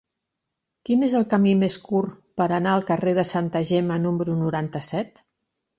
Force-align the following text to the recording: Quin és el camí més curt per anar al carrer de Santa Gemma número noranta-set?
Quin 0.89 1.05
és 1.07 1.15
el 1.19 1.27
camí 1.33 1.53
més 1.65 1.77
curt 1.89 2.17
per 2.41 2.49
anar 2.59 2.75
al 2.79 2.89
carrer 2.91 3.17
de 3.21 3.27
Santa 3.35 3.65
Gemma 3.75 4.01
número 4.09 4.41
noranta-set? 4.45 5.29